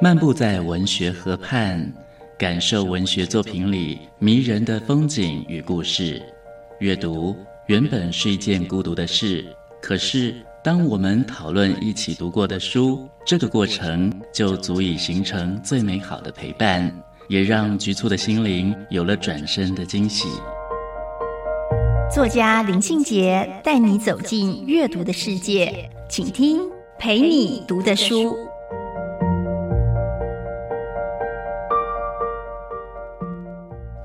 [0.00, 1.92] 漫步在文学河畔，
[2.38, 6.22] 感受文学作品里迷人的风景与故事。
[6.78, 7.34] 阅读
[7.66, 9.44] 原本是一件孤独的事，
[9.82, 16.96] 可是当我们讨论一起读过的书，这个过程就足以形成最美好的陪伴，
[17.26, 20.28] 也让局促的心灵有了转身的惊喜。
[22.08, 26.60] 作家林庆杰带你走进阅读的世界，请听
[27.00, 28.47] 陪你读的书。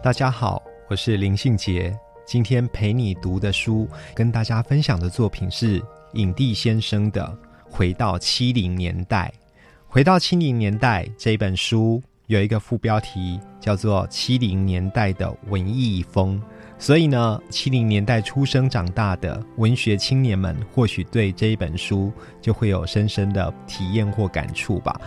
[0.03, 1.97] 大家好，我是林信杰。
[2.25, 5.81] 今天陪你读的书，跟大家分享的作品是
[6.11, 7.23] 影帝先生的
[7.71, 9.33] 《回到七零年代》。
[9.87, 16.37] 回到七零年代这本书有一个副标题叫做《七零年代的文艺风》。
[16.77, 24.99] 所以呢，七零年代出生长大的文学青年们，或许对这一本书就会有深深的体验或感触吧。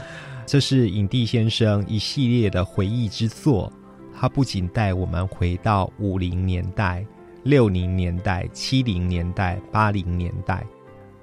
[0.46, 3.70] 这是影帝先生一系列的回忆之作，
[4.18, 7.04] 它不仅带我们回到五零年代、
[7.42, 10.64] 六零年代、七零年代、八零年代。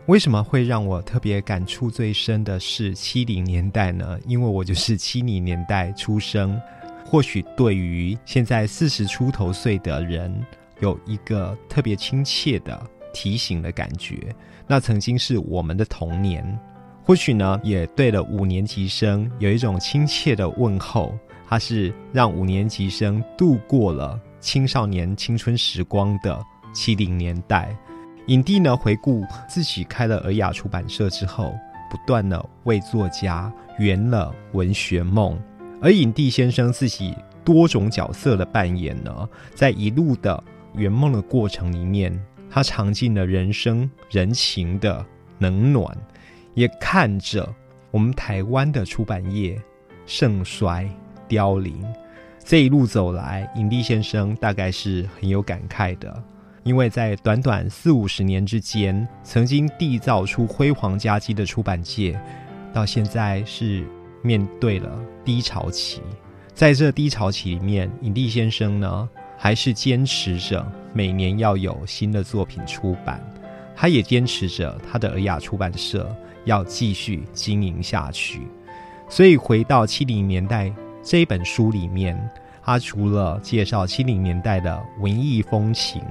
[0.05, 4.19] 为什么会让我特别感触最深的是七零年代呢？
[4.27, 6.61] 因为我就是七零年代出生。
[7.05, 10.45] 或许对于现在四十出头岁的人，
[10.80, 12.80] 有一个特别亲切的
[13.13, 14.17] 提醒的感觉。
[14.67, 16.59] 那曾经是我们的童年，
[17.03, 21.17] 或许呢，也对了五年级生有一种亲切的问候。
[21.47, 27.75] 它是让五年级生度过了青少年青春时光的七零年代。
[28.27, 31.53] 影帝呢，回顾自己开了尔雅出版社之后，
[31.91, 35.38] 不断的为作家圆了文学梦。
[35.81, 37.13] 而影帝先生自己
[37.44, 40.41] 多种角色的扮演呢，在一路的
[40.73, 42.17] 圆梦的过程里面，
[42.50, 45.05] 他尝尽了人生人情的
[45.39, 45.95] 冷暖，
[46.53, 47.53] 也看着
[47.91, 49.61] 我们台湾的出版业
[50.05, 50.89] 盛衰
[51.33, 51.83] 凋零。
[52.45, 56.23] 这一路走来，影帝先生大概是很有感慨的，
[56.63, 62.17] 因为在短短四五十年之间，曾经缔造出辉煌佳绩的出版界，
[62.72, 63.85] 到现在是。
[64.25, 64.89] 面对了
[65.25, 65.99] 低潮期，
[66.53, 73.22] 在这低潮期里面，影帝先生呢还是坚持着每年要有新的作品出版，
[73.75, 76.09] 他也坚持着他的尔雅出版社
[76.45, 78.47] 要继续经营下去。
[79.09, 80.72] 所以回到七零年代
[81.03, 82.18] 这一本书里面，
[82.64, 86.02] 他除了介绍七零年代的文艺风情，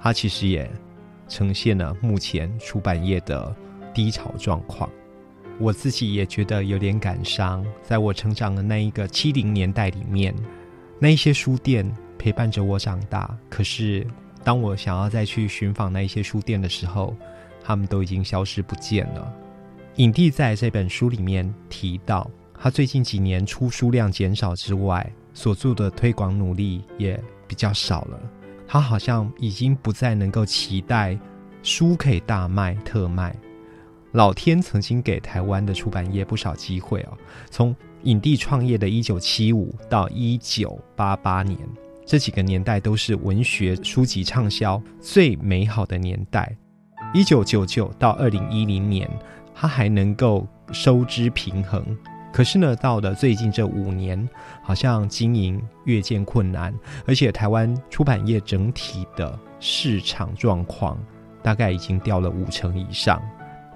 [0.00, 0.68] 他其实也
[1.28, 3.54] 呈现了目前出版业的
[3.92, 4.88] 低潮状况。
[5.58, 10.34] 我自己也觉得有点感伤，在我成长的那一个七零年代里面，
[10.98, 11.88] 那一些书店
[12.18, 13.36] 陪伴着我长大。
[13.50, 14.06] 可是，
[14.42, 17.14] 当我想要再去寻访那一些书店的时候，
[17.62, 19.30] 他们都已经消失不见了。
[19.96, 22.28] 影帝在这本书里面提到，
[22.62, 28.20] 他最近几年出书量减少之外，所做的推广努力也比较少了。
[28.68, 31.18] 他好像已经不再能够期待
[31.64, 33.34] 书可以大卖特卖。
[34.12, 37.18] 老天曾经给台湾的出版业不少机会哦。
[37.50, 37.74] 从
[38.04, 41.58] 影帝创业的一九七五到一九八八年，
[42.06, 46.56] 这几个年代都是文学书籍畅销最美好的年代。
[47.12, 49.10] 一九九九到二零一零年，
[49.52, 51.84] 他还能够收支平衡。
[52.32, 54.26] 可是呢，到了最近这五年，
[54.62, 56.74] 好像经营越见困难，
[57.06, 60.98] 而且台湾出版业整体的市场状况
[61.42, 63.22] 大概已经掉了五成以上。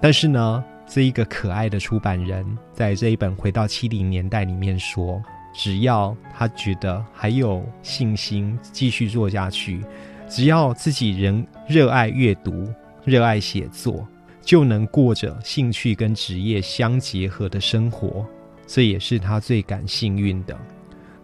[0.00, 5.22] 但是呢，这一个可爱的出版人，在这一本回到七零年代里面说，
[5.54, 9.84] 只要他觉得还有信心继续做下去，
[10.28, 12.66] 只要自己仍热爱阅读、
[13.04, 14.06] 热爱写作，
[14.40, 18.26] 就能过着兴趣跟职业相结合的生活。
[18.66, 20.56] 这也是他最感幸运的。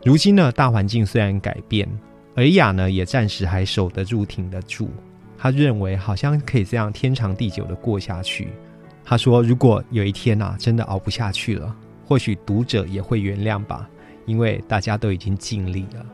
[0.04, 1.88] 如今呢，大环境虽然改变，
[2.36, 4.90] 尔雅呢也暂时还守得住、挺得住。
[5.36, 8.48] 他认为好像可以这样天长地久的过下去。
[9.04, 11.76] 他说：“如果有一天呐，真的熬不下去了，
[12.06, 13.88] 或许读者也会原谅吧，
[14.26, 16.06] 因为大家都已经尽力了。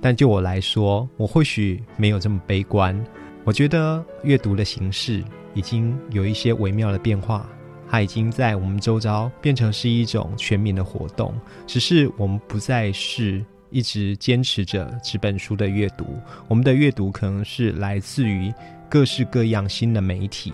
[0.00, 2.98] 但就我来说，我或许没有这么悲观。
[3.44, 7.46] 我觉得阅读的形式已经有一些微妙的变化，
[7.92, 13.44] 它已经在我们周遭变成是一种全民的活动，只是我们不再是。”
[13.74, 16.04] 一直坚持着纸本书的阅读，
[16.46, 18.52] 我们的阅读可能是来自于
[18.86, 20.52] 各式各样新的媒体。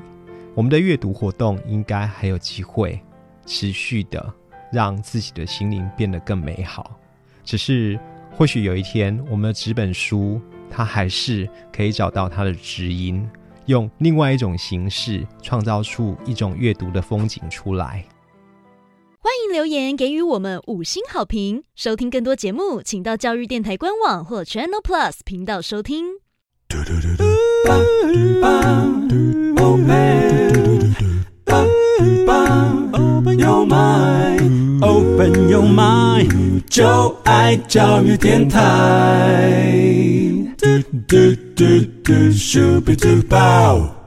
[0.55, 3.01] 我们的阅读活动应该还有机会
[3.45, 4.33] 持续的
[4.73, 6.97] 让自己的心灵变得更美好。
[7.45, 7.99] 只是
[8.31, 10.41] 或许有一天，我们的纸本书
[10.71, 13.29] 它还是可以找到它的知音，
[13.69, 18.05] 用另外一种形式创造出一种阅读的风景出来。
[19.21, 21.63] 欢迎留言给予我们五星好评。
[21.77, 26.07] 收听更多节目，请到教育电台官网或 Channel Plus 频道收听。
[32.91, 39.53] Open your mind, open your mind，就爱教育电台。
[40.57, 40.67] 嘟
[41.07, 41.17] 嘟
[41.55, 41.65] 嘟
[42.09, 43.98] 嘟，咻比嘟爆。